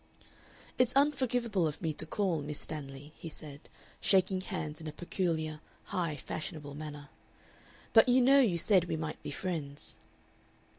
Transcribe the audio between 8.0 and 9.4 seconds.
you know you said we might be